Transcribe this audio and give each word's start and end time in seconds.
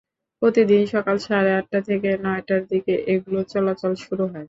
প্রতিদিন 0.41 0.81
সকাল 0.93 1.17
সাড়ে 1.25 1.51
আটটা 1.59 1.79
থেকে 1.89 2.09
নয়টার 2.23 2.61
দিকে 2.71 2.93
এগুলোর 3.13 3.45
চলাচল 3.53 3.93
শুরু 4.03 4.23
হয়। 4.25 4.39